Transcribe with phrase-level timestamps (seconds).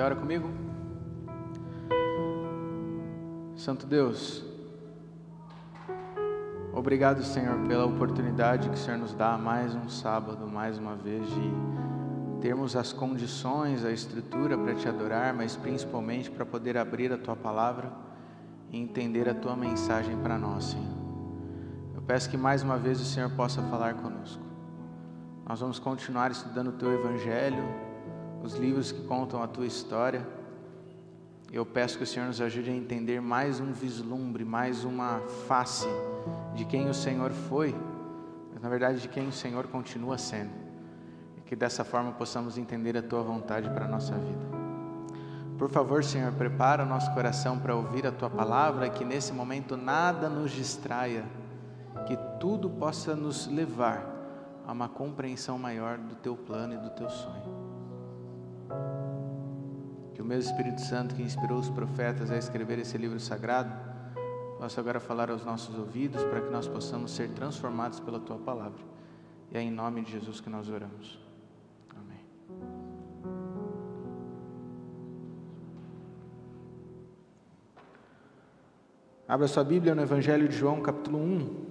[0.00, 0.48] Você ora comigo?
[3.54, 4.42] Santo Deus,
[6.72, 11.28] obrigado, Senhor, pela oportunidade que o Senhor nos dá mais um sábado, mais uma vez,
[11.28, 11.52] de
[12.40, 17.36] termos as condições, a estrutura para te adorar, mas principalmente para poder abrir a tua
[17.36, 17.92] palavra
[18.70, 20.96] e entender a tua mensagem para nós, Senhor.
[21.94, 24.42] Eu peço que mais uma vez o Senhor possa falar conosco.
[25.46, 27.89] Nós vamos continuar estudando o teu evangelho,
[28.42, 30.26] os livros que contam a tua história.
[31.52, 35.88] Eu peço que o Senhor nos ajude a entender mais um vislumbre, mais uma face
[36.54, 37.74] de quem o Senhor foi,
[38.52, 40.52] mas na verdade de quem o Senhor continua sendo.
[41.36, 44.60] E que dessa forma possamos entender a tua vontade para a nossa vida.
[45.58, 49.76] Por favor, Senhor, prepara o nosso coração para ouvir a tua palavra, que nesse momento
[49.76, 51.24] nada nos distraia,
[52.06, 54.06] que tudo possa nos levar
[54.66, 57.59] a uma compreensão maior do teu plano e do teu sonho.
[60.20, 63.72] Que o mesmo Espírito Santo que inspirou os profetas a escrever esse livro sagrado,
[64.58, 68.82] possa agora falar aos nossos ouvidos para que nós possamos ser transformados pela tua palavra.
[69.50, 71.18] E é em nome de Jesus que nós oramos.
[71.96, 72.20] Amém.
[79.26, 81.66] Abra sua Bíblia no Evangelho de João, capítulo 1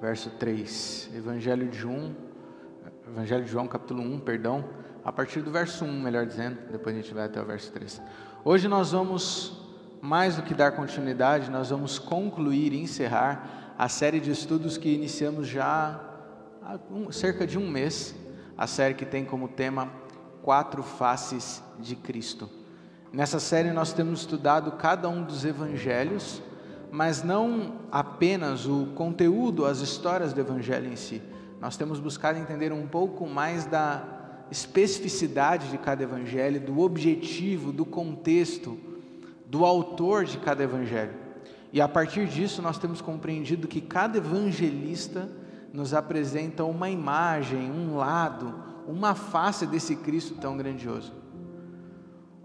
[0.00, 1.10] verso 3.
[1.16, 2.14] Evangelho de João,
[3.08, 7.00] Evangelho de João, capítulo 1, perdão, a partir do verso 1, melhor dizendo, depois a
[7.00, 8.00] gente vai até o verso 3.
[8.44, 9.60] Hoje nós vamos,
[10.00, 14.88] mais do que dar continuidade, nós vamos concluir e encerrar a série de estudos que
[14.88, 16.00] iniciamos já
[16.62, 18.14] há um, cerca de um mês,
[18.56, 19.90] a série que tem como tema
[20.42, 22.48] Quatro Faces de Cristo.
[23.12, 26.40] Nessa série nós temos estudado cada um dos evangelhos,
[26.90, 31.22] mas não apenas o conteúdo, as histórias do Evangelho em si.
[31.60, 34.21] Nós temos buscado entender um pouco mais da
[34.52, 38.78] especificidade de cada Evangelho, do objetivo, do contexto,
[39.46, 41.14] do autor de cada Evangelho.
[41.72, 45.28] E a partir disso nós temos compreendido que cada evangelista
[45.72, 48.54] nos apresenta uma imagem, um lado,
[48.86, 51.22] uma face desse Cristo tão grandioso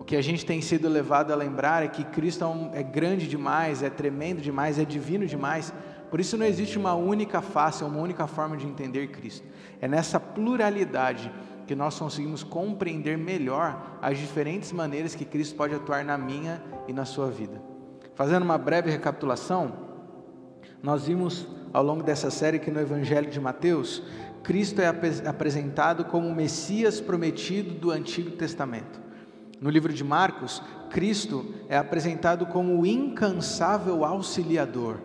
[0.07, 3.83] que a gente tem sido levado a lembrar é que Cristo é, é grande demais,
[3.83, 5.73] é tremendo demais, é divino demais.
[6.09, 9.45] Por isso não existe uma única face, uma única forma de entender Cristo.
[9.81, 11.29] É nessa pluralidade
[11.67, 16.93] que nós conseguimos compreender melhor as diferentes maneiras que Cristo pode atuar na minha e
[16.93, 17.61] na sua vida.
[18.15, 19.73] Fazendo uma breve recapitulação,
[20.81, 24.01] nós vimos ao longo dessa série que no Evangelho de Mateus,
[24.41, 28.99] Cristo é apresentado como o Messias prometido do Antigo Testamento.
[29.59, 34.99] No livro de Marcos, Cristo é apresentado como o incansável auxiliador.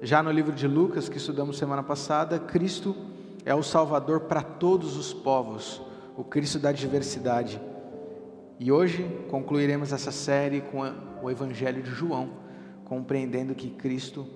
[0.00, 2.96] Já no livro de Lucas, que estudamos semana passada, Cristo
[3.44, 5.82] é o Salvador para todos os povos,
[6.16, 7.60] o Cristo da diversidade.
[8.58, 10.80] E hoje concluiremos essa série com
[11.22, 12.30] o Evangelho de João,
[12.84, 14.26] compreendendo que Cristo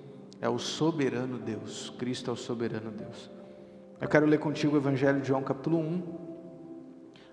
[0.41, 1.93] é o soberano Deus.
[1.97, 3.29] Cristo é o soberano Deus.
[3.99, 6.03] Eu quero ler contigo o Evangelho de João, capítulo 1,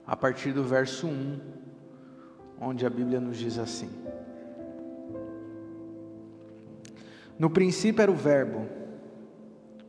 [0.07, 1.55] a partir do verso 1
[2.61, 3.91] onde a Bíblia nos diz assim:
[7.39, 8.67] No princípio era o Verbo,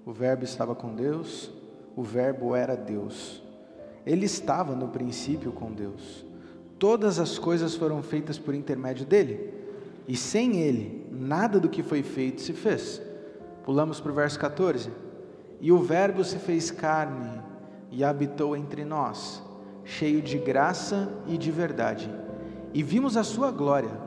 [0.05, 1.51] o Verbo estava com Deus,
[1.95, 3.43] o Verbo era Deus.
[4.05, 6.25] Ele estava no princípio com Deus.
[6.77, 9.53] Todas as coisas foram feitas por intermédio dele,
[10.07, 13.01] e sem ele, nada do que foi feito se fez.
[13.63, 14.91] Pulamos para o verso 14.
[15.59, 17.41] E o Verbo se fez carne
[17.89, 19.41] e habitou entre nós,
[19.83, 22.25] cheio de graça e de verdade
[22.75, 23.97] e vimos a sua glória,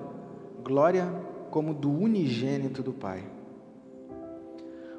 [0.62, 1.10] glória
[1.50, 3.24] como do unigênito do Pai.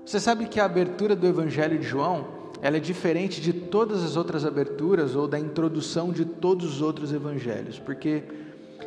[0.03, 4.17] Você sabe que a abertura do Evangelho de João, ela é diferente de todas as
[4.17, 8.23] outras aberturas ou da introdução de todos os outros evangelhos, porque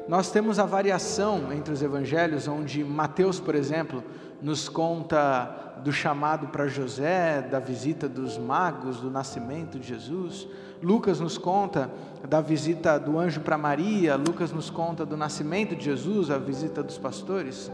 [0.09, 4.03] nós temos a variação entre os evangelhos, onde Mateus, por exemplo,
[4.41, 10.47] nos conta do chamado para José, da visita dos magos, do nascimento de Jesus.
[10.83, 11.91] Lucas nos conta
[12.29, 16.83] da visita do anjo para Maria, Lucas nos conta do nascimento de Jesus, a visita
[16.83, 17.71] dos pastores.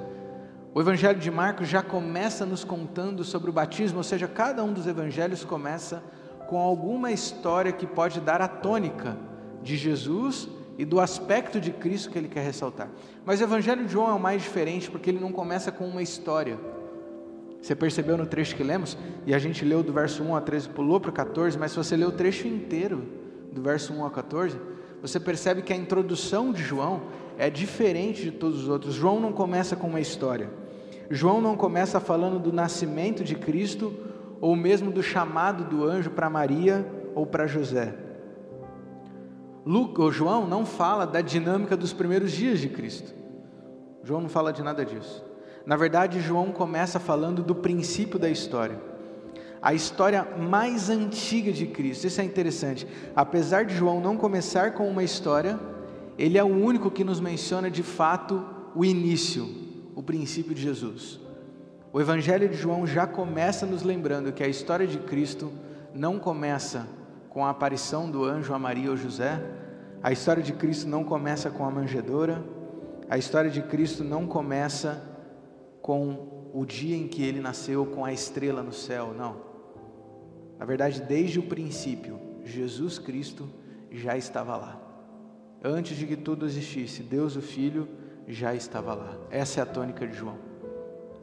[0.78, 4.72] O Evangelho de Marcos já começa nos contando sobre o batismo, ou seja, cada um
[4.72, 6.00] dos evangelhos começa
[6.46, 9.16] com alguma história que pode dar a tônica
[9.60, 10.48] de Jesus
[10.78, 12.88] e do aspecto de Cristo que ele quer ressaltar.
[13.24, 16.00] Mas o Evangelho de João é o mais diferente porque ele não começa com uma
[16.00, 16.56] história.
[17.60, 18.96] Você percebeu no trecho que lemos?
[19.26, 21.76] E a gente leu do verso 1 a 13, pulou para o 14, mas se
[21.76, 23.04] você leu o trecho inteiro,
[23.52, 24.56] do verso 1 ao 14,
[25.02, 27.02] você percebe que a introdução de João
[27.36, 28.94] é diferente de todos os outros.
[28.94, 30.67] João não começa com uma história.
[31.10, 33.92] João não começa falando do nascimento de Cristo
[34.40, 37.94] ou mesmo do chamado do anjo para Maria ou para José.
[39.64, 43.14] Lucas, João não fala da dinâmica dos primeiros dias de Cristo.
[44.02, 45.24] João não fala de nada disso.
[45.66, 48.80] Na verdade, João começa falando do princípio da história.
[49.60, 52.06] A história mais antiga de Cristo.
[52.06, 52.86] Isso é interessante.
[53.14, 55.58] Apesar de João não começar com uma história,
[56.16, 58.42] ele é o único que nos menciona de fato
[58.74, 59.67] o início,
[59.98, 61.18] o princípio de Jesus.
[61.92, 65.50] O Evangelho de João já começa nos lembrando que a história de Cristo
[65.92, 66.86] não começa
[67.28, 69.42] com a aparição do anjo a Maria ou José,
[70.00, 72.44] a história de Cristo não começa com a manjedoura,
[73.10, 75.02] a história de Cristo não começa
[75.82, 79.38] com o dia em que ele nasceu, com a estrela no céu, não.
[80.60, 83.48] Na verdade, desde o princípio, Jesus Cristo
[83.90, 84.80] já estava lá.
[85.60, 87.88] Antes de que tudo existisse, Deus o Filho
[88.28, 89.16] já estava lá.
[89.30, 90.36] Essa é a tônica de João.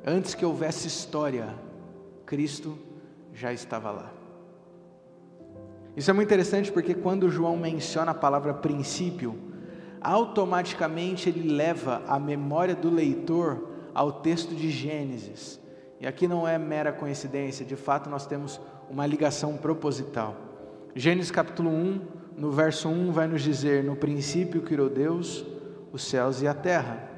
[0.05, 1.53] Antes que houvesse história,
[2.25, 2.77] Cristo
[3.33, 4.11] já estava lá.
[5.95, 9.37] Isso é muito interessante porque quando João menciona a palavra princípio,
[10.01, 15.59] automaticamente ele leva a memória do leitor ao texto de Gênesis.
[16.01, 18.59] E aqui não é mera coincidência, de fato nós temos
[18.89, 20.35] uma ligação proposital.
[20.93, 22.01] Gênesis capítulo 1,
[22.37, 25.45] no verso 1, vai nos dizer: No princípio criou Deus
[25.95, 27.09] os céus e a terra.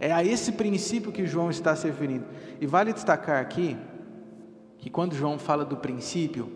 [0.00, 2.24] É a esse princípio que João está se referindo.
[2.60, 3.76] E vale destacar aqui
[4.78, 6.50] que quando João fala do princípio,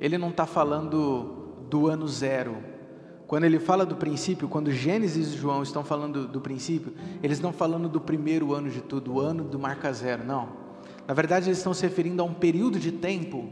[0.00, 2.56] ele não está falando do ano zero.
[3.26, 6.92] Quando ele fala do princípio, quando Gênesis e João estão falando do princípio,
[7.22, 10.48] eles estão falando do primeiro ano de tudo, o ano do marca zero, não.
[11.06, 13.48] Na verdade, eles estão se referindo a um período de tempo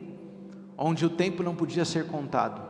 [0.77, 2.63] onde o tempo não podia ser contado.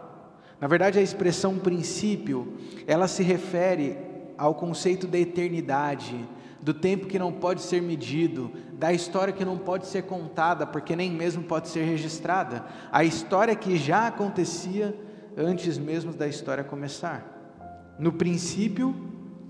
[0.61, 2.54] Na verdade, a expressão princípio,
[2.87, 4.07] ela se refere
[4.38, 6.25] ao conceito da eternidade,
[6.61, 10.94] do tempo que não pode ser medido, da história que não pode ser contada, porque
[10.94, 14.94] nem mesmo pode ser registrada, a história que já acontecia
[15.37, 17.96] antes mesmo da história começar.
[17.99, 18.94] No princípio,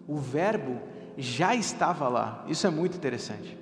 [0.07, 0.81] o Verbo
[1.17, 3.57] já estava lá, isso é muito interessante.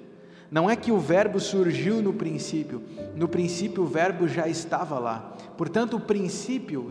[0.49, 2.83] Não é que o Verbo surgiu no princípio,
[3.17, 5.37] no princípio o Verbo já estava lá.
[5.57, 6.89] Portanto, o princípio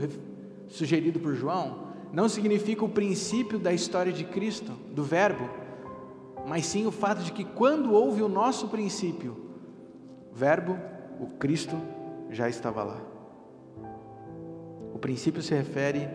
[0.68, 5.50] sugerido por João não significa o princípio da história de Cristo, do Verbo
[6.46, 9.36] mas sim o fato de que quando houve o nosso princípio,
[10.32, 10.78] Verbo,
[11.20, 11.76] o Cristo,
[12.30, 13.02] já estava lá.
[14.94, 16.08] O princípio se refere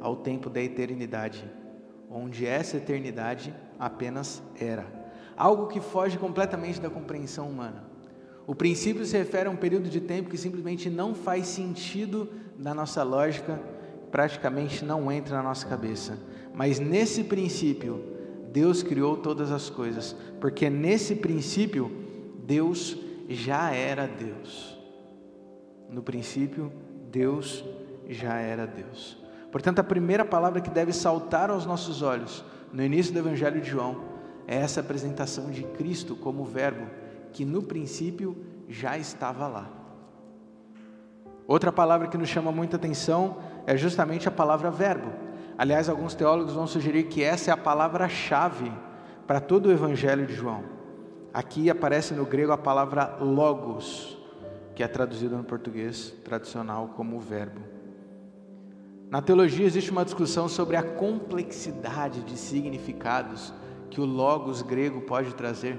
[0.00, 1.48] ao tempo da eternidade,
[2.10, 4.86] onde essa eternidade apenas era,
[5.36, 7.84] algo que foge completamente da compreensão humana.
[8.46, 12.28] O princípio se refere a um período de tempo que simplesmente não faz sentido
[12.58, 13.60] na nossa lógica,
[14.10, 16.18] praticamente não entra na nossa cabeça.
[16.54, 18.02] Mas nesse princípio,
[18.52, 21.90] Deus criou todas as coisas, porque nesse princípio
[22.44, 22.96] Deus
[23.28, 24.78] já era Deus.
[25.90, 26.72] No princípio,
[27.10, 27.64] Deus
[28.08, 29.22] já era Deus.
[29.50, 33.70] Portanto, a primeira palavra que deve saltar aos nossos olhos no início do Evangelho de
[33.70, 34.04] João
[34.46, 36.86] é essa apresentação de Cristo como Verbo,
[37.32, 38.36] que no princípio
[38.68, 39.70] já estava lá.
[41.46, 45.10] Outra palavra que nos chama muita atenção é justamente a palavra Verbo.
[45.58, 48.70] Aliás, alguns teólogos vão sugerir que essa é a palavra-chave
[49.26, 50.62] para todo o Evangelho de João.
[51.34, 54.16] Aqui aparece no grego a palavra logos,
[54.74, 57.60] que é traduzida no português tradicional como verbo.
[59.10, 63.52] Na teologia existe uma discussão sobre a complexidade de significados
[63.88, 65.78] que o logos grego pode trazer.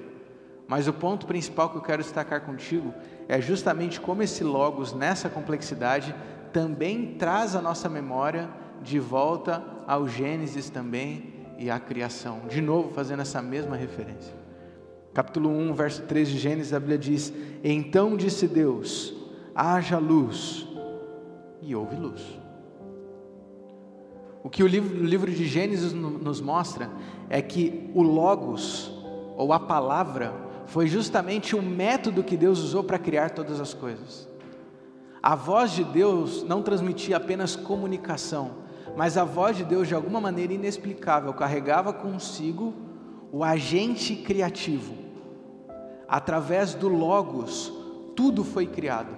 [0.68, 2.94] Mas o ponto principal que eu quero destacar contigo
[3.28, 6.14] é justamente como esse logos, nessa complexidade,
[6.58, 8.50] também traz à nossa memória
[8.82, 12.48] de volta ao Gênesis também e à criação.
[12.50, 14.34] De novo, fazendo essa mesma referência.
[15.14, 17.32] Capítulo 1, verso 3 de Gênesis, a Bíblia diz:
[17.64, 19.14] Então disse Deus:
[19.54, 20.68] haja luz,
[21.62, 22.24] e houve luz.
[24.44, 26.90] O que o livro, o livro de Gênesis nos mostra
[27.30, 28.92] é que o Logos,
[29.36, 30.34] ou a palavra,
[30.66, 34.28] foi justamente o método que Deus usou para criar todas as coisas.
[35.28, 38.52] A voz de Deus não transmitia apenas comunicação,
[38.96, 42.74] mas a voz de Deus, de alguma maneira inexplicável, carregava consigo
[43.30, 44.94] o agente criativo.
[46.08, 47.74] Através do Logos,
[48.16, 49.10] tudo foi criado.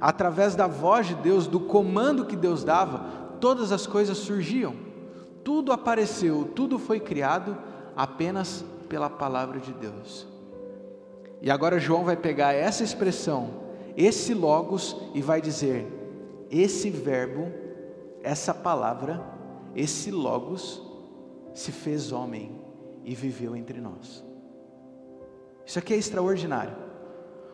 [0.00, 3.00] Através da voz de Deus, do comando que Deus dava,
[3.40, 4.76] todas as coisas surgiam.
[5.42, 7.58] Tudo apareceu, tudo foi criado
[7.96, 10.24] apenas pela palavra de Deus.
[11.42, 13.66] E agora João vai pegar essa expressão,
[14.04, 15.86] esse Logos, e vai dizer:
[16.50, 17.52] esse verbo
[18.22, 19.24] essa palavra,
[19.74, 20.82] esse Logos,
[21.54, 22.52] se fez homem
[23.04, 24.24] e viveu entre nós.
[25.64, 26.76] Isso aqui é extraordinário.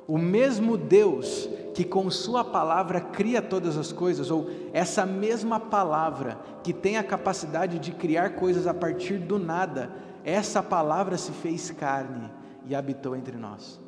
[0.06, 6.38] O mesmo Deus que com Sua palavra cria todas as coisas, ou essa mesma palavra
[6.62, 9.90] que tem a capacidade de criar coisas a partir do nada,
[10.24, 12.30] essa palavra se fez carne
[12.66, 13.80] e habitou entre nós.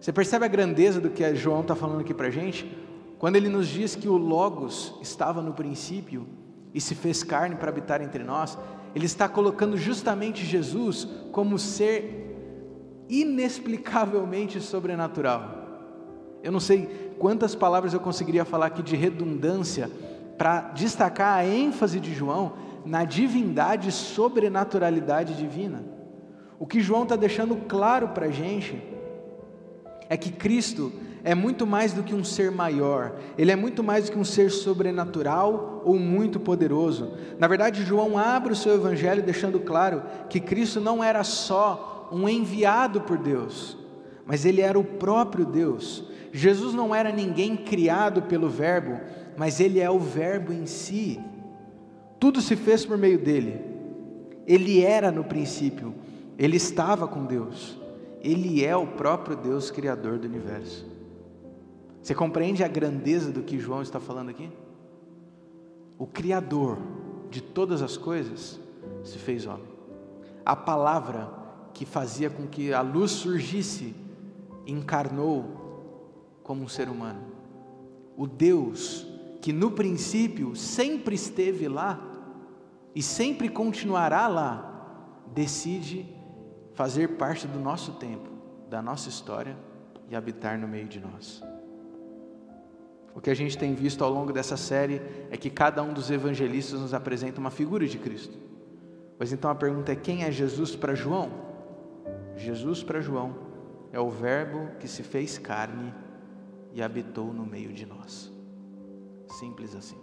[0.00, 2.74] Você percebe a grandeza do que João está falando aqui para a gente?
[3.18, 6.26] Quando ele nos diz que o Logos estava no princípio
[6.72, 8.56] e se fez carne para habitar entre nós,
[8.94, 15.58] ele está colocando justamente Jesus como ser inexplicavelmente sobrenatural.
[16.42, 19.90] Eu não sei quantas palavras eu conseguiria falar aqui de redundância
[20.38, 22.54] para destacar a ênfase de João
[22.86, 25.84] na divindade e sobrenaturalidade divina.
[26.58, 28.82] O que João está deixando claro para a gente
[30.10, 34.06] é que Cristo é muito mais do que um ser maior, ele é muito mais
[34.06, 37.12] do que um ser sobrenatural ou muito poderoso.
[37.38, 42.28] Na verdade, João abre o seu evangelho deixando claro que Cristo não era só um
[42.28, 43.78] enviado por Deus,
[44.26, 46.04] mas ele era o próprio Deus.
[46.32, 49.00] Jesus não era ninguém criado pelo Verbo,
[49.36, 51.20] mas ele é o Verbo em si.
[52.18, 53.60] Tudo se fez por meio dele.
[54.44, 55.94] Ele era no princípio,
[56.36, 57.79] ele estava com Deus.
[58.20, 60.86] Ele é o próprio Deus criador do universo.
[62.02, 64.50] Você compreende a grandeza do que João está falando aqui?
[65.98, 66.78] O Criador
[67.30, 68.58] de todas as coisas
[69.04, 69.68] se fez homem.
[70.44, 71.30] A palavra
[71.74, 73.94] que fazia com que a luz surgisse
[74.66, 77.20] encarnou como um ser humano.
[78.16, 79.06] O Deus
[79.40, 81.98] que no princípio sempre esteve lá
[82.94, 86.06] e sempre continuará lá, decide
[86.74, 88.30] fazer parte do nosso tempo,
[88.68, 89.56] da nossa história
[90.08, 91.42] e habitar no meio de nós.
[93.14, 96.10] O que a gente tem visto ao longo dessa série é que cada um dos
[96.10, 98.38] evangelistas nos apresenta uma figura de Cristo.
[99.18, 101.30] Mas então a pergunta é: quem é Jesus para João?
[102.36, 103.36] Jesus para João
[103.92, 105.92] é o Verbo que se fez carne
[106.72, 108.32] e habitou no meio de nós.
[109.38, 109.98] Simples assim.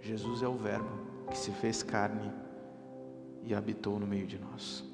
[0.00, 0.90] Jesus é o Verbo
[1.30, 2.32] que se fez carne
[3.44, 4.84] e habitou no meio de nós.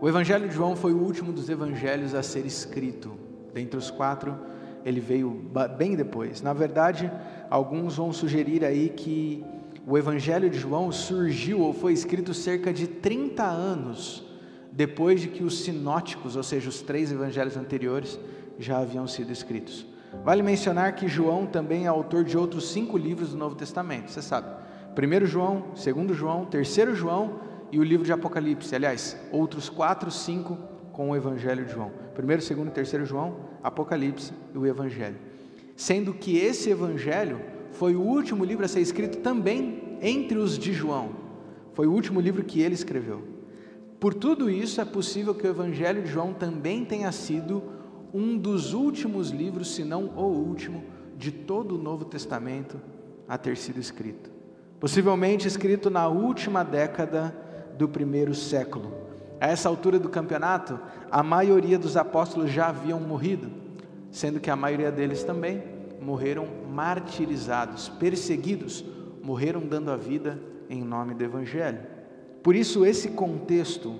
[0.00, 3.12] O Evangelho de João foi o último dos evangelhos a ser escrito.
[3.52, 4.36] Dentre os quatro,
[4.84, 5.30] ele veio
[5.76, 6.40] bem depois.
[6.40, 7.10] Na verdade,
[7.50, 9.44] alguns vão sugerir aí que
[9.86, 14.24] o Evangelho de João surgiu ou foi escrito cerca de 30 anos
[14.72, 18.18] depois de que os sinóticos, ou seja, os três evangelhos anteriores,
[18.58, 19.84] já haviam sido escritos.
[20.24, 24.22] Vale mencionar que João também é autor de outros cinco livros do Novo Testamento, você
[24.22, 24.48] sabe.
[24.94, 27.40] Primeiro João, segundo João, terceiro João
[27.72, 28.74] e o livro de Apocalipse.
[28.74, 30.58] Aliás, outros quatro, cinco
[30.92, 31.90] com o Evangelho de João.
[32.14, 35.16] Primeiro, segundo terceiro João, Apocalipse e o Evangelho.
[35.76, 37.40] Sendo que esse Evangelho
[37.72, 41.10] foi o último livro a ser escrito também entre os de João.
[41.72, 43.22] Foi o último livro que ele escreveu.
[43.98, 47.62] Por tudo isso, é possível que o Evangelho de João também tenha sido
[48.12, 50.82] um dos últimos livros, se não o último,
[51.16, 52.80] de todo o Novo Testamento
[53.28, 54.30] a ter sido escrito.
[54.80, 57.36] Possivelmente escrito na última década
[57.80, 58.92] do primeiro século.
[59.40, 60.78] A essa altura do campeonato,
[61.10, 63.50] a maioria dos apóstolos já haviam morrido,
[64.10, 65.62] sendo que a maioria deles também
[65.98, 68.84] morreram martirizados, perseguidos,
[69.22, 71.80] morreram dando a vida em nome do Evangelho.
[72.42, 73.94] Por isso, esse contexto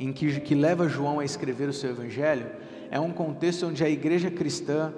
[0.00, 2.46] em que, que leva João a escrever o seu Evangelho
[2.90, 4.94] é um contexto onde a igreja cristã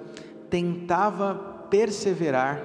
[0.49, 1.35] tentava
[1.69, 2.61] perseverar,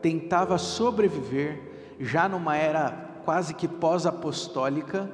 [0.00, 1.60] tentava sobreviver,
[1.98, 5.06] já numa era quase que pós-apostólica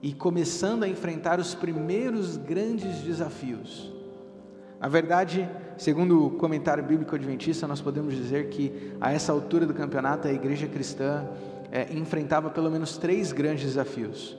[0.00, 3.92] e começando a enfrentar os primeiros grandes desafios.
[4.78, 9.74] Na verdade, segundo o comentário bíblico adventista, nós podemos dizer que a essa altura do
[9.74, 11.26] campeonato a igreja cristã
[11.72, 14.38] é, enfrentava pelo menos três grandes desafios.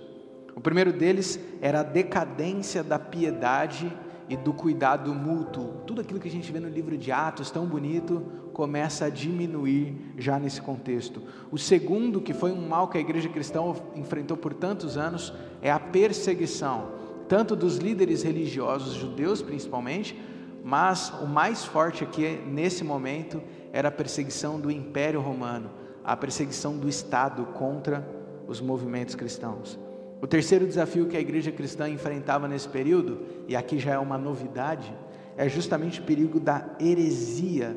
[0.56, 3.92] O primeiro deles era a decadência da piedade
[4.30, 5.74] e do cuidado mútuo.
[5.86, 9.96] Tudo aquilo que a gente vê no livro de Atos, tão bonito, começa a diminuir
[10.18, 11.22] já nesse contexto.
[11.52, 13.60] O segundo, que foi um mal que a igreja cristã
[13.96, 16.92] enfrentou por tantos anos, é a perseguição,
[17.28, 20.18] tanto dos líderes religiosos, judeus principalmente,
[20.64, 23.42] mas o mais forte aqui nesse momento
[23.74, 25.70] era a perseguição do Império Romano,
[26.04, 28.08] a perseguição do Estado contra
[28.48, 29.80] os movimentos cristãos.
[30.22, 34.18] O terceiro desafio que a igreja cristã enfrentava nesse período, e aqui já é uma
[34.18, 34.94] novidade,
[35.36, 37.76] é justamente o perigo da heresia.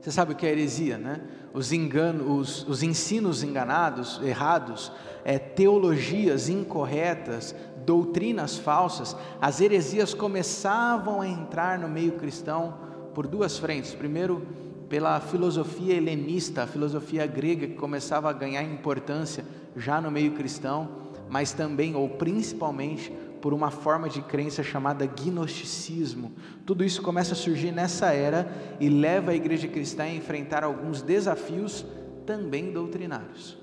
[0.00, 1.20] Você sabe o que é heresia, né?
[1.52, 4.90] Os enganos, os, os ensinos enganados, errados,
[5.24, 7.54] é, teologias incorretas,
[7.84, 12.74] doutrinas falsas, as heresias começavam a entrar no meio cristão
[13.14, 13.94] por duas frentes.
[13.94, 14.46] Primeiro,
[14.88, 19.44] pela filosofia helenista, a filosofia grega que começava a ganhar importância
[19.76, 26.32] já no meio cristão mas também ou principalmente por uma forma de crença chamada gnosticismo.
[26.66, 31.02] Tudo isso começa a surgir nessa era e leva a igreja cristã a enfrentar alguns
[31.02, 31.84] desafios
[32.26, 33.58] também doutrinários.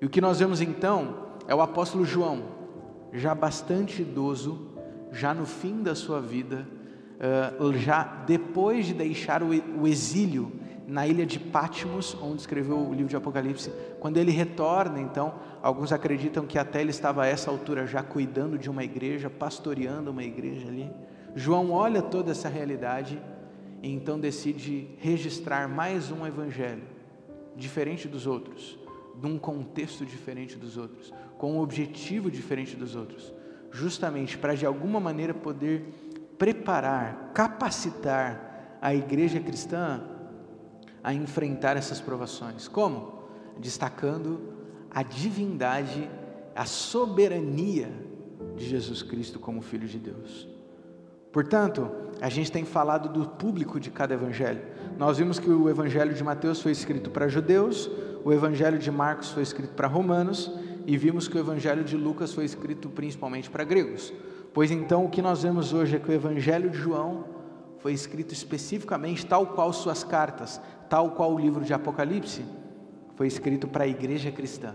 [0.00, 2.42] E o que nós vemos então é o apóstolo João,
[3.12, 4.68] já bastante idoso,
[5.12, 6.66] já no fim da sua vida,
[7.76, 10.52] já depois de deixar o exílio
[10.86, 15.92] na ilha de Patmos, onde escreveu o livro de Apocalipse, quando ele retorna, então, alguns
[15.92, 20.24] acreditam que até ele estava a essa altura já cuidando de uma igreja, pastoreando uma
[20.24, 20.90] igreja ali.
[21.34, 23.20] João olha toda essa realidade
[23.82, 26.82] e então decide registrar mais um evangelho,
[27.56, 28.78] diferente dos outros,
[29.20, 33.32] num contexto diferente dos outros, com um objetivo diferente dos outros,
[33.70, 35.84] justamente para de alguma maneira poder
[36.38, 40.02] preparar, capacitar a igreja cristã
[41.02, 42.68] a enfrentar essas provações.
[42.68, 43.20] Como?
[43.58, 44.59] Destacando
[44.90, 46.10] a divindade,
[46.54, 47.90] a soberania
[48.56, 50.48] de Jesus Cristo como Filho de Deus.
[51.32, 51.88] Portanto,
[52.20, 54.62] a gente tem falado do público de cada evangelho.
[54.98, 57.88] Nós vimos que o evangelho de Mateus foi escrito para judeus,
[58.24, 60.52] o evangelho de Marcos foi escrito para romanos
[60.86, 64.12] e vimos que o evangelho de Lucas foi escrito principalmente para gregos.
[64.52, 67.24] Pois então, o que nós vemos hoje é que o evangelho de João
[67.78, 72.44] foi escrito especificamente tal qual suas cartas, tal qual o livro de Apocalipse,
[73.20, 74.74] foi escrito para a igreja cristã.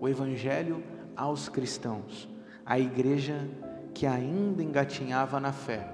[0.00, 0.80] O Evangelho
[1.16, 2.28] aos cristãos,
[2.64, 3.50] a igreja
[3.92, 5.84] que ainda engatinhava na fé,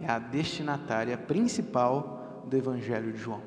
[0.00, 3.42] é a destinatária principal do Evangelho de João.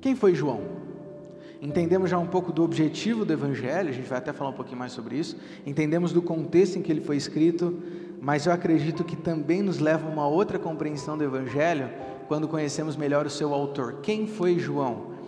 [0.00, 0.60] Quem foi João?
[1.60, 4.78] Entendemos já um pouco do objetivo do Evangelho, a gente vai até falar um pouquinho
[4.78, 5.36] mais sobre isso.
[5.66, 7.82] Entendemos do contexto em que ele foi escrito,
[8.20, 11.90] mas eu acredito que também nos leva a uma outra compreensão do Evangelho
[12.26, 14.00] quando conhecemos melhor o seu autor.
[14.02, 15.18] Quem foi João?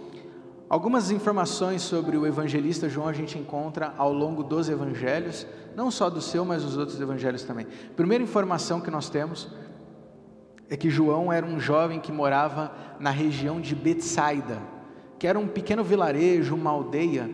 [0.69, 6.09] Algumas informações sobre o evangelista João a gente encontra ao longo dos evangelhos, não só
[6.09, 7.67] do seu, mas dos outros evangelhos também.
[7.97, 9.49] Primeira informação que nós temos
[10.69, 14.63] é que João era um jovem que morava na região de Betsaida,
[15.19, 17.29] que era um pequeno vilarejo, uma aldeia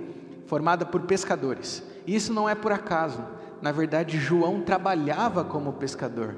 [0.46, 1.82] formada por pescadores.
[2.06, 3.22] E isso não é por acaso.
[3.60, 6.34] Na verdade, João trabalhava como pescador.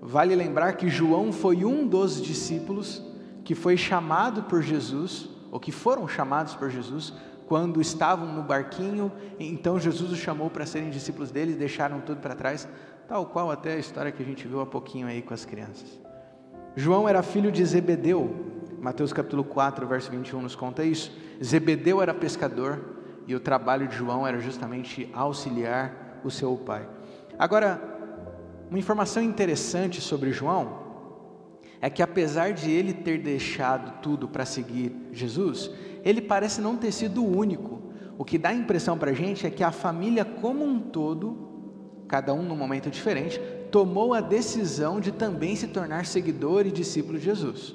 [0.00, 3.04] Vale lembrar que João foi um dos discípulos
[3.44, 7.12] que foi chamado por Jesus, ou que foram chamados por Jesus,
[7.46, 12.34] quando estavam no barquinho, então Jesus os chamou para serem discípulos dele, deixaram tudo para
[12.34, 12.68] trás,
[13.08, 16.00] tal qual até a história que a gente viu há pouquinho aí com as crianças.
[16.76, 21.12] João era filho de Zebedeu, Mateus capítulo 4, verso 21 nos conta isso.
[21.42, 22.78] Zebedeu era pescador
[23.26, 26.88] e o trabalho de João era justamente auxiliar o seu pai.
[27.38, 27.80] Agora,
[28.68, 30.80] uma informação interessante sobre João
[31.80, 35.70] é que, apesar de ele ter deixado tudo para seguir Jesus,
[36.04, 37.80] ele parece não ter sido o único.
[38.18, 41.48] O que dá a impressão para a gente é que a família como um todo,
[42.06, 47.18] cada um num momento diferente, tomou a decisão de também se tornar seguidor e discípulo
[47.18, 47.74] de Jesus.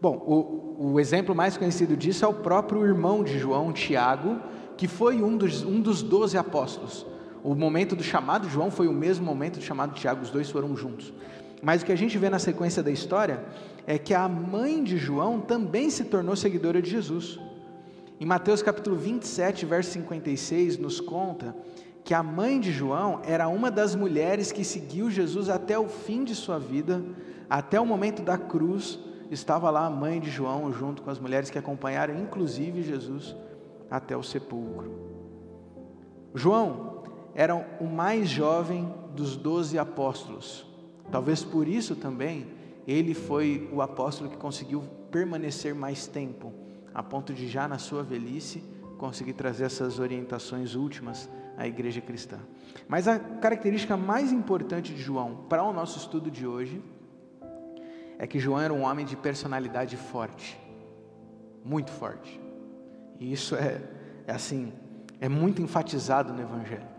[0.00, 4.40] Bom, o, o exemplo mais conhecido disso é o próprio irmão de João, Tiago,
[4.76, 7.04] que foi um dos, um dos doze apóstolos.
[7.46, 10.30] O momento do chamado de João foi o mesmo momento do chamado de Tiago, os
[10.30, 11.14] dois foram juntos.
[11.62, 13.44] Mas o que a gente vê na sequência da história
[13.86, 17.38] é que a mãe de João também se tornou seguidora de Jesus.
[18.18, 21.54] Em Mateus capítulo 27, verso 56, nos conta
[22.02, 26.24] que a mãe de João era uma das mulheres que seguiu Jesus até o fim
[26.24, 27.00] de sua vida,
[27.48, 28.98] até o momento da cruz,
[29.30, 33.36] estava lá a mãe de João junto com as mulheres que acompanharam inclusive Jesus
[33.88, 34.90] até o sepulcro.
[36.34, 36.85] João
[37.36, 40.66] era o mais jovem dos doze apóstolos.
[41.12, 42.46] Talvez por isso também
[42.88, 46.50] ele foi o apóstolo que conseguiu permanecer mais tempo,
[46.94, 48.64] a ponto de já na sua velhice
[48.96, 52.38] conseguir trazer essas orientações últimas à igreja cristã.
[52.88, 56.82] Mas a característica mais importante de João para o nosso estudo de hoje
[58.18, 60.58] é que João era um homem de personalidade forte,
[61.62, 62.40] muito forte.
[63.20, 63.82] E isso é,
[64.26, 64.72] é assim,
[65.20, 66.95] é muito enfatizado no Evangelho.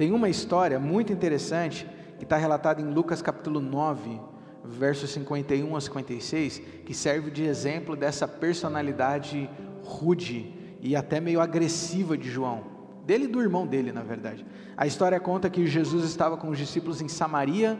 [0.00, 1.86] Tem uma história muito interessante
[2.16, 4.18] que está relatada em Lucas capítulo 9,
[4.64, 9.46] versos 51 a 56, que serve de exemplo dessa personalidade
[9.84, 12.64] rude e até meio agressiva de João,
[13.04, 14.42] dele e do irmão dele, na verdade.
[14.74, 17.78] A história conta que Jesus estava com os discípulos em Samaria,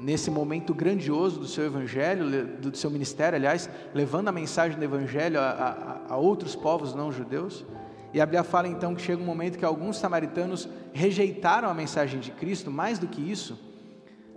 [0.00, 5.38] nesse momento grandioso do seu evangelho, do seu ministério, aliás, levando a mensagem do evangelho
[5.38, 5.50] a,
[6.08, 7.62] a, a outros povos não judeus.
[8.12, 12.20] E a Bíblia fala então que chega um momento que alguns samaritanos rejeitaram a mensagem
[12.20, 13.58] de Cristo, mais do que isso,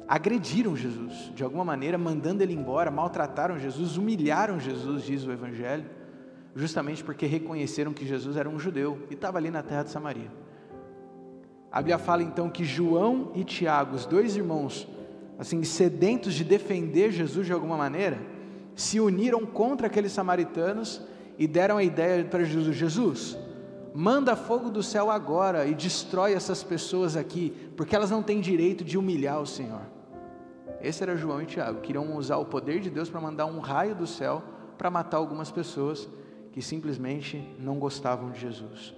[0.07, 5.85] agrediram Jesus, de alguma maneira, mandando ele embora, maltrataram Jesus, humilharam Jesus, diz o Evangelho,
[6.55, 10.31] justamente porque reconheceram que Jesus era um judeu e estava ali na terra de Samaria.
[11.71, 14.87] A Bíblia fala então que João e Tiago, os dois irmãos,
[15.37, 18.17] assim, sedentos de defender Jesus de alguma maneira,
[18.75, 21.01] se uniram contra aqueles samaritanos
[21.37, 23.37] e deram a ideia para Jesus: Jesus,
[23.99, 28.81] manda fogo do céu agora e destrói essas pessoas aqui, porque elas não têm direito
[28.81, 29.81] de humilhar o Senhor.
[30.81, 33.93] Esse era João e Tiago, queriam usar o poder de Deus para mandar um raio
[33.93, 34.41] do céu
[34.77, 36.07] para matar algumas pessoas
[36.53, 38.95] que simplesmente não gostavam de Jesus.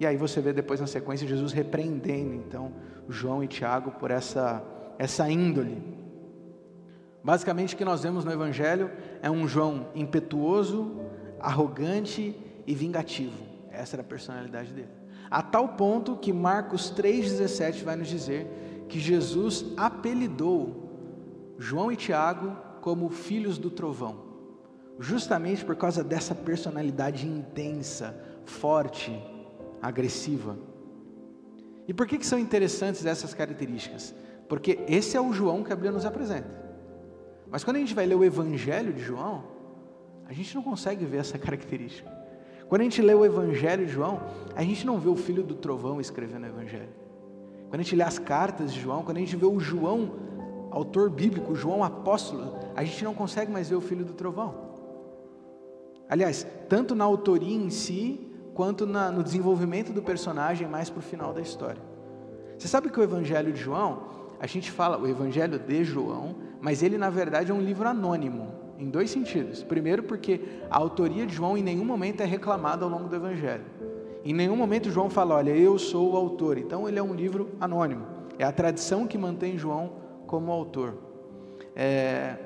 [0.00, 2.72] E aí você vê depois na sequência Jesus repreendendo então
[3.10, 4.64] João e Tiago por essa
[4.98, 5.82] essa índole.
[7.22, 10.96] Basicamente o que nós vemos no evangelho é um João impetuoso,
[11.38, 12.34] arrogante
[12.66, 13.49] e vingativo.
[13.80, 14.88] Essa era a personalidade dele.
[15.30, 18.46] A tal ponto que Marcos 3,17 vai nos dizer
[18.88, 24.16] que Jesus apelidou João e Tiago como filhos do trovão,
[24.98, 29.12] justamente por causa dessa personalidade intensa, forte,
[29.80, 30.58] agressiva.
[31.86, 34.14] E por que, que são interessantes essas características?
[34.48, 36.60] Porque esse é o João que a Bíblia nos apresenta.
[37.50, 39.44] Mas quando a gente vai ler o Evangelho de João,
[40.26, 42.19] a gente não consegue ver essa característica.
[42.70, 44.20] Quando a gente lê o Evangelho de João,
[44.54, 46.88] a gente não vê o filho do trovão escrevendo o Evangelho.
[47.68, 50.12] Quando a gente lê as cartas de João, quando a gente vê o João,
[50.70, 54.54] autor bíblico, João apóstolo, a gente não consegue mais ver o filho do trovão.
[56.08, 61.02] Aliás, tanto na autoria em si, quanto na, no desenvolvimento do personagem mais para o
[61.02, 61.82] final da história.
[62.56, 64.04] Você sabe que o Evangelho de João,
[64.38, 68.59] a gente fala o Evangelho de João, mas ele na verdade é um livro anônimo
[68.80, 69.62] em dois sentidos.
[69.62, 70.40] Primeiro, porque
[70.70, 73.64] a autoria de João em nenhum momento é reclamada ao longo do Evangelho.
[74.24, 76.56] Em nenhum momento João fala, olha, eu sou o autor.
[76.56, 78.06] Então ele é um livro anônimo.
[78.38, 79.92] É a tradição que mantém João
[80.26, 80.94] como autor.
[81.76, 82.36] É...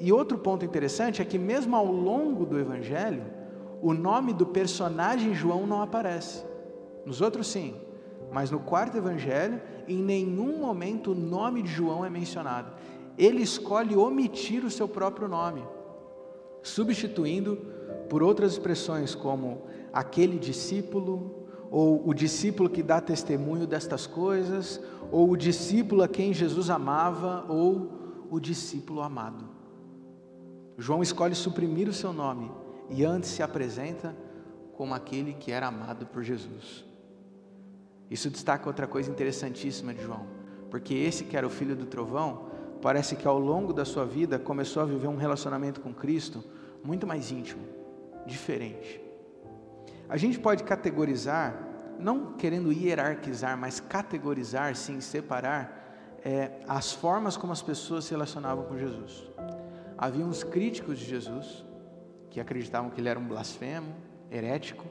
[0.00, 3.24] E outro ponto interessante é que mesmo ao longo do Evangelho,
[3.82, 6.44] o nome do personagem João não aparece.
[7.04, 7.74] Nos outros sim,
[8.32, 12.72] mas no quarto Evangelho, em nenhum momento o nome de João é mencionado.
[13.18, 15.62] Ele escolhe omitir o seu próprio nome
[16.62, 17.56] substituindo
[18.08, 24.80] por outras expressões como aquele discípulo, ou o discípulo que dá testemunho destas coisas,
[25.12, 29.44] ou o discípulo a quem Jesus amava, ou o discípulo amado.
[30.76, 32.50] João escolhe suprimir o seu nome
[32.88, 34.16] e antes se apresenta
[34.74, 36.84] como aquele que era amado por Jesus.
[38.10, 40.26] Isso destaca outra coisa interessantíssima de João,
[40.70, 42.46] porque esse que era o filho do trovão
[42.80, 46.42] parece que ao longo da sua vida começou a viver um relacionamento com Cristo
[46.82, 47.62] muito mais íntimo,
[48.26, 49.00] diferente.
[50.08, 57.52] A gente pode categorizar, não querendo hierarquizar, mas categorizar, sim, separar é, as formas como
[57.52, 59.28] as pessoas se relacionavam com Jesus.
[59.96, 61.64] Havia uns críticos de Jesus,
[62.30, 63.94] que acreditavam que ele era um blasfemo,
[64.30, 64.86] herético.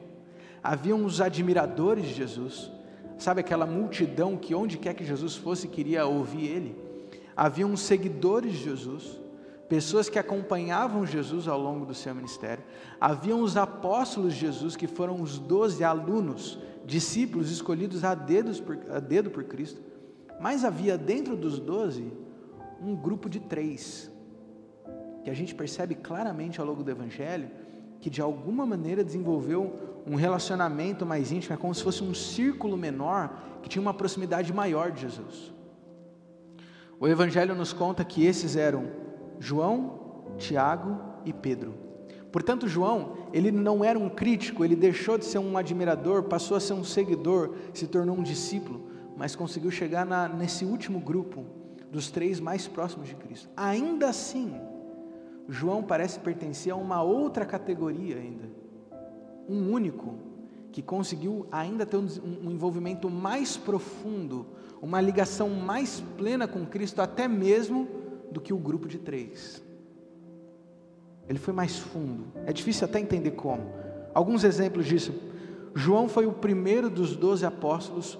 [0.62, 2.70] Havia uns admiradores de Jesus,
[3.18, 6.89] sabe aquela multidão que onde quer que Jesus fosse queria ouvir ele
[7.40, 9.18] havia uns seguidores de Jesus,
[9.66, 12.62] pessoas que acompanhavam Jesus ao longo do seu ministério,
[13.00, 18.78] havia os apóstolos de Jesus, que foram os doze alunos, discípulos escolhidos a, dedos por,
[18.90, 19.80] a dedo por Cristo,
[20.38, 22.12] mas havia dentro dos doze
[22.78, 24.12] um grupo de três,
[25.24, 27.50] que a gente percebe claramente ao longo do Evangelho,
[28.02, 32.76] que de alguma maneira desenvolveu um relacionamento mais íntimo, é como se fosse um círculo
[32.76, 35.58] menor que tinha uma proximidade maior de Jesus.
[37.00, 38.84] O Evangelho nos conta que esses eram
[39.38, 41.72] João, Tiago e Pedro.
[42.30, 46.60] Portanto, João, ele não era um crítico, ele deixou de ser um admirador, passou a
[46.60, 48.82] ser um seguidor, se tornou um discípulo,
[49.16, 51.46] mas conseguiu chegar na, nesse último grupo,
[51.90, 53.48] dos três mais próximos de Cristo.
[53.56, 54.54] Ainda assim,
[55.48, 58.44] João parece pertencer a uma outra categoria ainda,
[59.48, 60.16] um único,
[60.72, 64.46] que conseguiu ainda ter um, envolvimento mais profundo
[64.80, 67.88] uma ligação mais plena com Cristo, até mesmo
[68.30, 69.62] do que o grupo de três.
[71.28, 72.24] Ele foi mais fundo.
[72.46, 73.70] É difícil até entender como.
[74.14, 75.12] Alguns exemplos disso.
[75.74, 78.18] João foi o primeiro dos doze apóstolos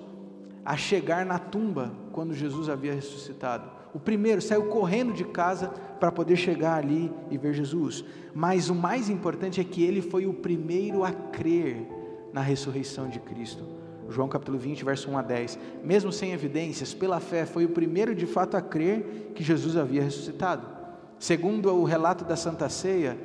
[0.64, 3.70] a chegar na tumba quando Jesus havia ressuscitado.
[3.92, 8.04] O primeiro saiu correndo de casa para poder chegar ali e ver Jesus.
[8.34, 11.99] Mas o mais importante é que ele foi o primeiro a crer
[12.32, 13.64] na ressurreição de Cristo.
[14.08, 15.58] João capítulo 20, verso 1 a 10.
[15.84, 20.02] Mesmo sem evidências, pela fé, foi o primeiro de fato a crer que Jesus havia
[20.02, 20.66] ressuscitado.
[21.18, 23.16] Segundo o relato da Santa Ceia,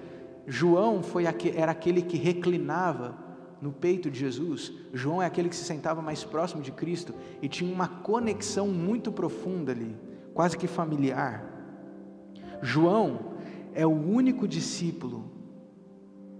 [0.45, 1.23] João foi
[1.55, 3.17] era aquele que reclinava
[3.61, 4.71] no peito de Jesus.
[4.93, 9.11] João é aquele que se sentava mais próximo de Cristo e tinha uma conexão muito
[9.11, 9.95] profunda ali,
[10.33, 11.43] quase que familiar.
[12.61, 13.33] João
[13.73, 15.31] é o único discípulo,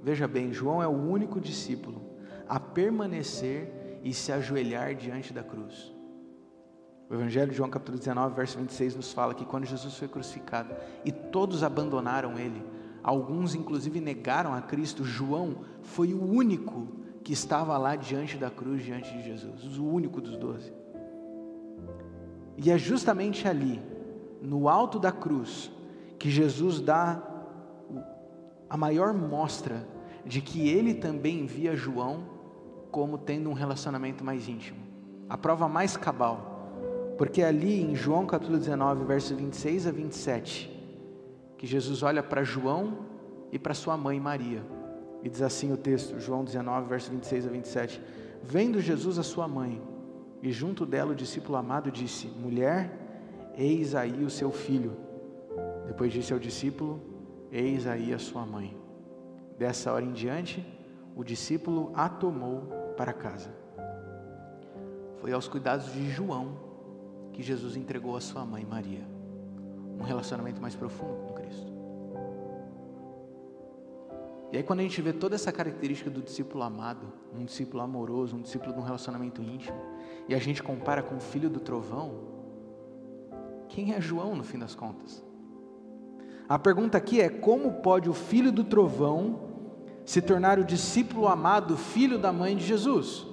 [0.04, 2.05] veja bem, João é o único discípulo
[2.48, 5.94] a permanecer e se ajoelhar diante da cruz.
[7.10, 10.74] O Evangelho de João, capítulo 19, verso 26, nos fala que quando Jesus foi crucificado
[11.04, 12.64] e todos abandonaram ele,
[13.04, 16.88] alguns inclusive negaram a Cristo, João foi o único
[17.24, 20.74] que estava lá diante da cruz, diante de Jesus, o único dos doze.
[22.58, 23.82] E é justamente ali,
[24.42, 25.72] no alto da cruz,
[26.18, 27.22] que Jesus dá
[28.70, 29.88] a maior mostra
[30.26, 32.35] de que ele também via João
[32.96, 34.80] como tendo um relacionamento mais íntimo.
[35.28, 36.70] A prova mais cabal.
[37.18, 40.72] Porque ali em João capítulo 19, versos 26 a 27,
[41.58, 43.00] que Jesus olha para João
[43.52, 44.64] e para sua mãe Maria.
[45.22, 48.02] E diz assim o texto, João 19, versos 26 a 27.
[48.42, 49.82] Vendo Jesus a sua mãe,
[50.42, 54.94] e junto dela o discípulo amado disse: Mulher, eis aí o seu filho.
[55.86, 57.02] Depois disse ao discípulo:
[57.52, 58.74] Eis aí a sua mãe.
[59.60, 60.66] Dessa hora em diante,
[61.14, 63.50] o discípulo a tomou para casa.
[65.20, 66.58] Foi aos cuidados de João
[67.34, 69.06] que Jesus entregou a sua mãe Maria.
[70.00, 71.74] Um relacionamento mais profundo com Cristo.
[74.52, 78.38] E aí, quando a gente vê toda essa característica do discípulo amado, um discípulo amoroso,
[78.38, 79.78] um discípulo de um relacionamento íntimo,
[80.30, 82.36] e a gente compara com o filho do trovão,
[83.68, 85.22] quem é João no fim das contas?
[86.48, 89.45] A pergunta aqui é: como pode o filho do trovão
[90.06, 93.26] se tornar o discípulo amado, filho da mãe de Jesus?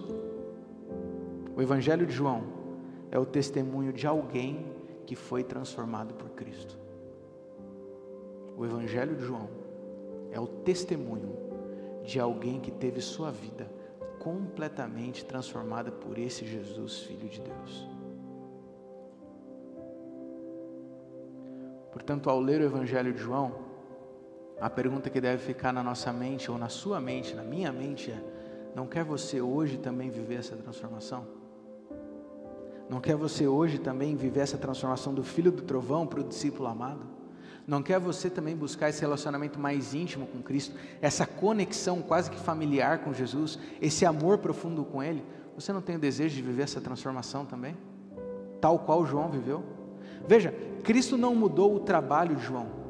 [1.55, 2.45] O Evangelho de João
[3.11, 4.67] é o testemunho de alguém
[5.07, 6.79] que foi transformado por Cristo.
[8.57, 9.49] O Evangelho de João
[10.31, 11.37] é o testemunho
[12.05, 13.71] de alguém que teve sua vida
[14.19, 17.89] completamente transformada por esse Jesus, Filho de Deus.
[21.93, 23.53] Portanto, ao ler o Evangelho de João,
[24.63, 28.13] a pergunta que deve ficar na nossa mente, ou na sua mente, na minha mente,
[28.13, 28.23] é:
[28.77, 31.27] não quer você hoje também viver essa transformação?
[32.89, 36.69] Não quer você hoje também viver essa transformação do filho do trovão para o discípulo
[36.69, 37.01] amado?
[37.67, 42.39] Não quer você também buscar esse relacionamento mais íntimo com Cristo, essa conexão quase que
[42.39, 45.25] familiar com Jesus, esse amor profundo com Ele?
[45.57, 47.77] Você não tem o desejo de viver essa transformação também?
[48.61, 49.65] Tal qual João viveu?
[50.29, 52.82] Veja, Cristo não mudou o trabalho de João.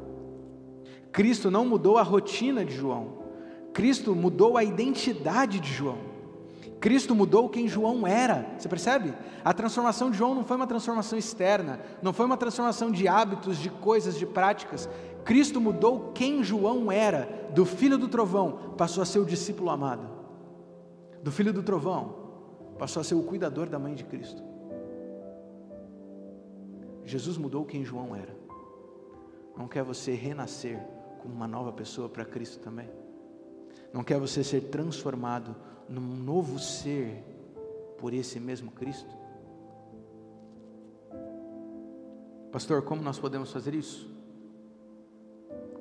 [1.12, 3.22] Cristo não mudou a rotina de João.
[3.72, 5.98] Cristo mudou a identidade de João.
[6.80, 8.54] Cristo mudou quem João era.
[8.58, 9.14] Você percebe?
[9.44, 13.58] A transformação de João não foi uma transformação externa, não foi uma transformação de hábitos,
[13.58, 14.88] de coisas, de práticas.
[15.24, 17.50] Cristo mudou quem João era.
[17.54, 20.08] Do filho do trovão, passou a ser o discípulo amado.
[21.22, 22.16] Do filho do trovão,
[22.78, 24.42] passou a ser o cuidador da mãe de Cristo.
[27.04, 28.34] Jesus mudou quem João era.
[29.56, 30.80] Não quer você renascer
[31.22, 32.90] como uma nova pessoa para Cristo também?
[33.92, 35.54] Não quer você ser transformado
[35.88, 37.22] num novo ser
[37.98, 39.14] por esse mesmo Cristo?
[42.50, 44.10] Pastor, como nós podemos fazer isso?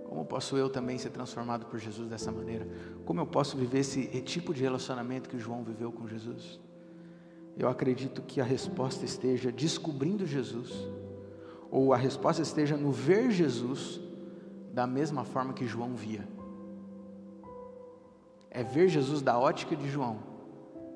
[0.06, 2.67] Como posso eu também ser transformado por Jesus dessa maneira?
[3.04, 6.60] Como eu posso viver esse tipo de relacionamento que João viveu com Jesus?
[7.58, 10.71] Eu acredito que a resposta esteja descobrindo Jesus
[11.69, 13.99] ou a resposta esteja no ver Jesus
[14.73, 16.27] da mesma forma que João via.
[18.49, 20.31] É ver Jesus da ótica de João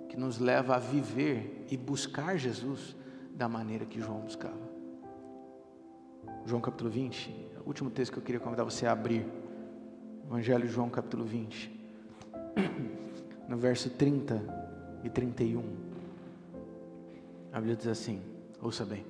[0.10, 2.96] que nos leva a viver e buscar Jesus
[3.34, 4.66] da maneira que João buscava.
[6.46, 9.26] João capítulo 20, o último texto que eu queria convidar você a abrir.
[10.26, 11.70] Evangelho de João capítulo 20,
[13.48, 14.42] no verso 30
[15.04, 15.62] e 31.
[17.52, 18.22] A Bíblia diz assim:
[18.62, 19.06] ouça bem.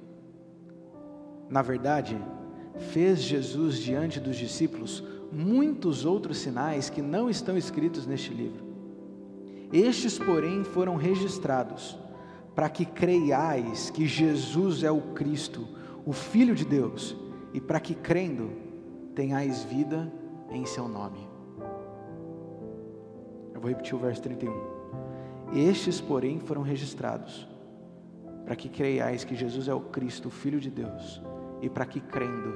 [1.50, 2.18] Na verdade,
[2.78, 8.64] fez Jesus diante dos discípulos muitos outros sinais que não estão escritos neste livro.
[9.72, 11.98] Estes, porém, foram registrados
[12.56, 15.68] para que creiais que Jesus é o Cristo,
[16.06, 17.16] o Filho de Deus,
[17.54, 18.52] e para que crendo
[19.14, 20.12] tenhais vida
[20.50, 21.28] em seu nome.
[23.54, 24.54] Eu vou repetir o verso 31.
[25.54, 27.48] Estes, porém, foram registrados
[28.46, 31.22] para que creiais que Jesus é o Cristo, o Filho de Deus,
[31.62, 32.54] e para que crendo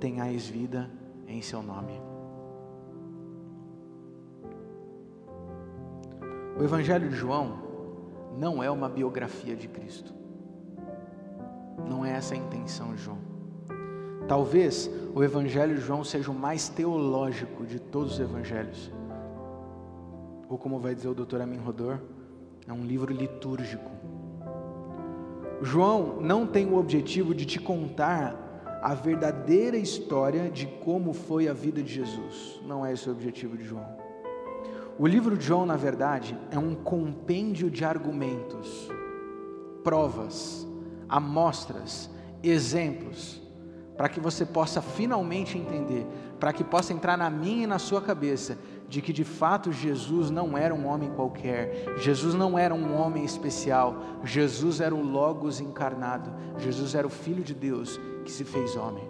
[0.00, 0.90] tenhais vida
[1.26, 2.00] em seu nome.
[6.58, 7.58] O Evangelho de João
[8.38, 10.14] não é uma biografia de Cristo.
[11.88, 13.18] Não é essa a intenção de João.
[14.26, 18.90] Talvez o Evangelho de João seja o mais teológico de todos os evangelhos.
[20.48, 21.42] Ou como vai dizer o Dr.
[21.42, 21.98] Amin Rodor,
[22.66, 23.90] é um livro litúrgico
[25.62, 28.46] João não tem o objetivo de te contar
[28.82, 32.60] a verdadeira história de como foi a vida de Jesus.
[32.66, 33.86] Não é esse o objetivo de João.
[34.98, 38.88] O livro de João, na verdade, é um compêndio de argumentos,
[39.82, 40.66] provas,
[41.08, 42.08] amostras,
[42.42, 43.42] exemplos,
[43.96, 46.06] para que você possa finalmente entender,
[46.38, 50.30] para que possa entrar na minha e na sua cabeça, de que de fato Jesus
[50.30, 55.60] não era um homem qualquer, Jesus não era um homem especial, Jesus era o Logos
[55.60, 59.04] encarnado, Jesus era o Filho de Deus que se fez homem.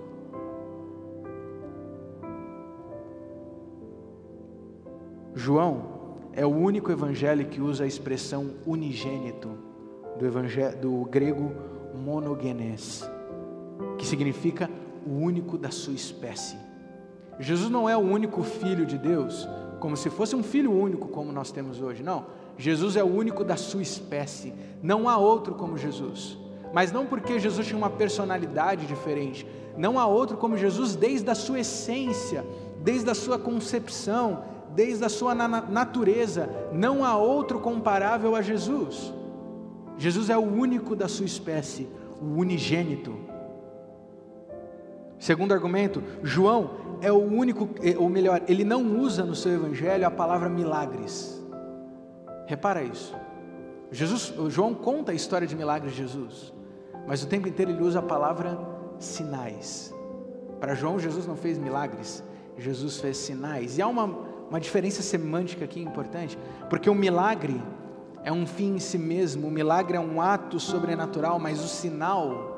[5.35, 5.97] João
[6.33, 9.51] é o único evangelho que usa a expressão unigênito,
[10.19, 11.53] do, do grego
[11.95, 13.09] monogenes,
[13.99, 14.71] que significa
[15.07, 16.57] o único da sua espécie.
[17.39, 19.47] Jesus não é o único filho de Deus,
[19.81, 22.27] como se fosse um filho único como nós temos hoje, não.
[22.59, 26.39] Jesus é o único da sua espécie, não há outro como Jesus.
[26.73, 31.35] Mas não porque Jesus tinha uma personalidade diferente, não há outro como Jesus desde a
[31.35, 32.45] sua essência,
[32.83, 34.43] desde a sua concepção,
[34.75, 39.13] desde a sua natureza, não há outro comparável a Jesus.
[39.99, 41.89] Jesus é o único da sua espécie,
[42.21, 43.17] o unigênito.
[45.19, 50.07] Segundo argumento, João é o único, eh, ou melhor, ele não usa no seu evangelho
[50.07, 51.43] a palavra milagres.
[52.47, 53.15] Repara isso.
[53.91, 56.53] Jesus, João conta a história de milagres de Jesus,
[57.07, 58.59] mas o tempo inteiro ele usa a palavra
[58.99, 59.95] sinais.
[60.61, 62.23] Para João, Jesus não fez milagres,
[62.57, 63.79] Jesus fez sinais.
[63.79, 64.05] E há uma,
[64.51, 67.61] uma diferença semântica aqui importante, porque o milagre
[68.25, 72.57] é um fim em si mesmo, o milagre é um ato sobrenatural, mas o sinal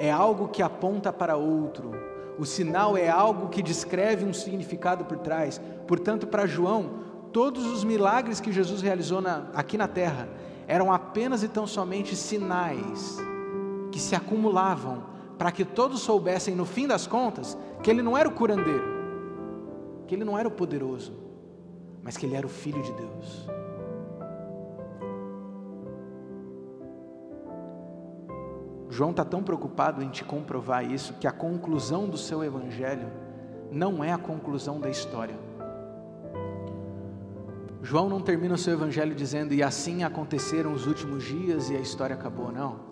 [0.00, 1.92] é algo que aponta para outro.
[2.40, 5.60] O sinal é algo que descreve um significado por trás.
[5.86, 7.00] Portanto, para João,
[7.34, 10.26] todos os milagres que Jesus realizou na, aqui na terra
[10.66, 13.18] eram apenas e tão somente sinais
[13.92, 15.02] que se acumulavam
[15.36, 18.88] para que todos soubessem, no fim das contas, que ele não era o curandeiro,
[20.06, 21.12] que ele não era o poderoso,
[22.02, 23.59] mas que ele era o Filho de Deus.
[28.90, 33.06] João está tão preocupado em te comprovar isso que a conclusão do seu evangelho
[33.70, 35.38] não é a conclusão da história.
[37.80, 41.80] João não termina o seu evangelho dizendo, e assim aconteceram os últimos dias e a
[41.80, 42.90] história acabou, não.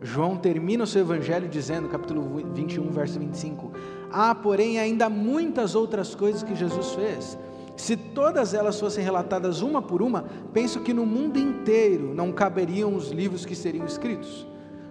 [0.00, 3.72] João termina o seu evangelho dizendo, capítulo 21, verso 25:
[4.10, 7.36] Há, porém, ainda muitas outras coisas que Jesus fez.
[7.76, 12.94] Se todas elas fossem relatadas uma por uma, penso que no mundo inteiro não caberiam
[12.94, 14.46] os livros que seriam escritos.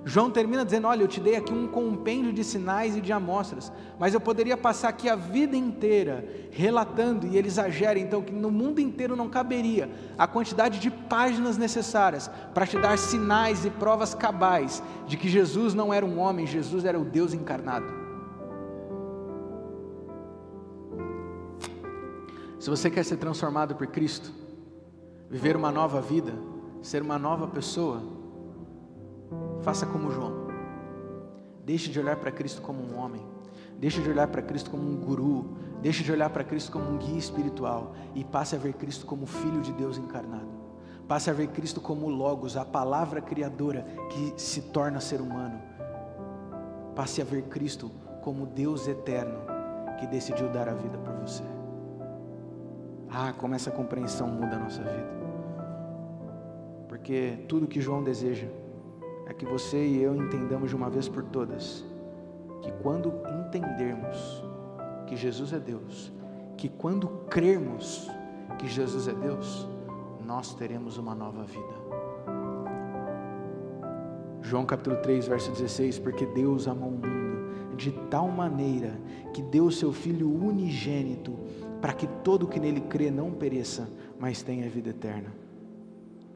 [0.08, 3.72] João termina dizendo: Olha, eu te dei aqui um compêndio de sinais e de amostras,
[4.00, 8.52] mas eu poderia passar aqui a vida inteira relatando, e ele exagera, então, que no
[8.52, 14.14] mundo inteiro não caberia a quantidade de páginas necessárias para te dar sinais e provas
[14.14, 18.06] cabais de que Jesus não era um homem, Jesus era o Deus encarnado.
[22.60, 24.32] Se você quer ser transformado por Cristo,
[25.30, 26.34] viver uma nova vida,
[26.82, 28.15] ser uma nova pessoa,
[29.66, 30.46] Faça como João.
[31.66, 33.26] Deixe de olhar para Cristo como um homem.
[33.80, 35.58] Deixe de olhar para Cristo como um guru.
[35.82, 37.96] Deixe de olhar para Cristo como um guia espiritual.
[38.14, 40.48] E passe a ver Cristo como Filho de Deus encarnado.
[41.08, 45.60] Passe a ver Cristo como Logos, a palavra criadora que se torna ser humano.
[46.96, 47.90] Passe a ver Cristo
[48.22, 49.40] como Deus eterno
[50.00, 51.44] que decidiu dar a vida por você.
[53.10, 55.10] Ah, como essa compreensão muda a nossa vida.
[56.88, 58.48] Porque tudo que João deseja
[59.26, 61.84] é que você e eu entendamos de uma vez por todas
[62.62, 63.14] que quando
[63.46, 64.44] entendermos
[65.08, 66.12] que Jesus é Deus,
[66.58, 68.10] que quando crermos
[68.58, 69.68] que Jesus é Deus,
[70.26, 71.86] nós teremos uma nova vida.
[74.42, 79.00] João capítulo 3, verso 16: Porque Deus amou o mundo de tal maneira
[79.34, 81.38] que deu seu Filho unigênito,
[81.82, 83.88] para que todo que nele crê não pereça,
[84.20, 85.45] mas tenha vida eterna.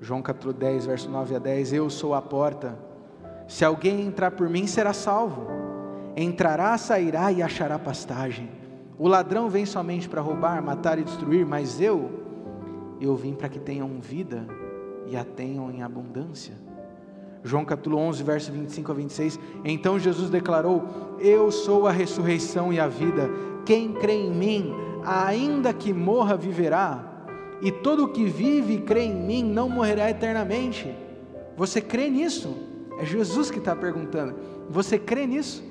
[0.02, 2.78] João capítulo 10, verso 9 a 10: Eu sou a porta.
[3.48, 5.48] Se alguém entrar por mim, será salvo.
[6.16, 8.50] Entrará, sairá e achará pastagem.
[8.98, 12.10] O ladrão vem somente para roubar, matar e destruir, mas eu,
[13.00, 14.46] eu vim para que tenham vida
[15.08, 16.54] e a tenham em abundância.
[17.44, 19.40] João capítulo 11, verso 25 a 26.
[19.66, 23.30] Então Jesus declarou: Eu sou a ressurreição e a vida.
[23.66, 24.74] Quem crê em mim,
[25.04, 27.09] ainda que morra, viverá
[27.62, 30.94] e todo o que vive e crê em mim não morrerá eternamente.
[31.58, 32.56] Você crê nisso?
[33.00, 34.36] É Jesus que está perguntando.
[34.70, 35.64] Você crê nisso?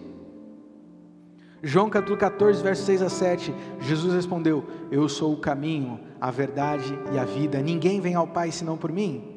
[1.62, 6.96] João capítulo 14, versos 6 a 7, Jesus respondeu: Eu sou o caminho, a verdade
[7.12, 7.60] e a vida.
[7.60, 9.36] Ninguém vem ao Pai senão por mim.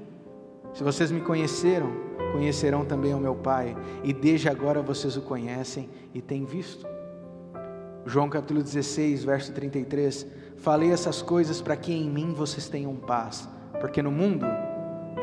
[0.73, 1.91] Se vocês me conheceram,
[2.31, 6.85] conhecerão também o meu Pai, e desde agora vocês o conhecem e têm visto.
[8.05, 10.27] João capítulo 16, verso 33,
[10.61, 13.49] Falei essas coisas para que em mim vocês tenham paz,
[13.79, 14.45] porque no mundo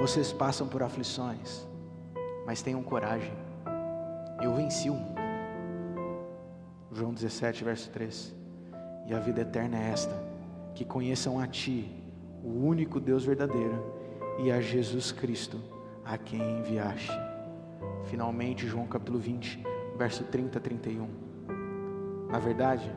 [0.00, 1.64] vocês passam por aflições,
[2.44, 3.32] mas tenham coragem.
[4.42, 5.20] Eu venci o mundo.
[6.90, 8.34] João 17, verso 3.
[9.06, 10.12] E a vida eterna é esta:
[10.74, 11.88] que conheçam a Ti,
[12.42, 13.94] o único Deus verdadeiro,
[14.40, 15.60] e a Jesus Cristo,
[16.04, 17.16] a quem enviaste.
[18.06, 19.62] Finalmente, João capítulo 20,
[19.96, 21.08] verso 30 a 31.
[22.28, 22.90] Na verdade,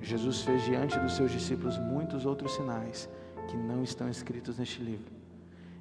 [0.00, 3.08] Jesus fez diante dos seus discípulos muitos outros sinais
[3.48, 5.12] que não estão escritos neste livro.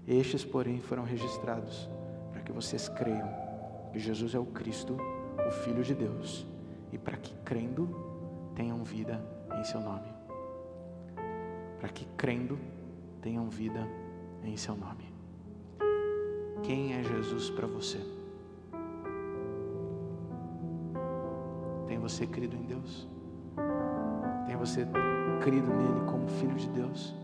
[0.07, 1.89] Estes, porém, foram registrados
[2.31, 3.27] para que vocês creiam
[3.91, 4.97] que Jesus é o Cristo,
[5.47, 6.45] o Filho de Deus,
[6.91, 7.89] e para que crendo
[8.53, 9.23] tenham vida
[9.57, 10.07] em seu nome.
[11.79, 12.59] Para que crendo
[13.21, 13.87] tenham vida
[14.43, 15.13] em seu nome.
[16.61, 17.99] Quem é Jesus para você?
[21.87, 23.07] Tem você crido em Deus?
[24.45, 24.87] Tem você
[25.41, 27.15] crido nele como filho de Deus?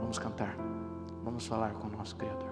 [0.00, 0.56] Vamos cantar.
[1.22, 2.51] Vamos falar com o nosso Criador.